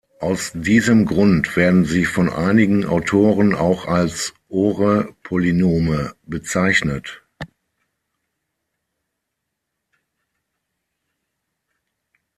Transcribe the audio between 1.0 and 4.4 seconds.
Grund werden sie von einigen Autoren auch als